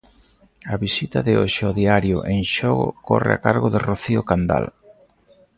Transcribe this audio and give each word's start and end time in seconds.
A 0.73 0.75
visita 0.85 1.19
de 1.27 1.33
hoxe 1.41 1.61
ao 1.65 1.77
Diario 1.81 2.17
en 2.33 2.39
Xogo 2.55 2.87
corre 3.07 3.31
a 3.35 3.41
cargo 3.45 3.67
de 3.73 3.79
Rocío 3.87 4.21
Candal. 4.29 4.65